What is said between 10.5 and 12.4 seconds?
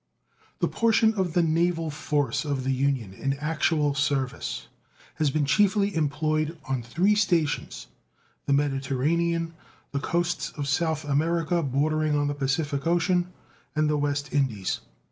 of South America bordering on the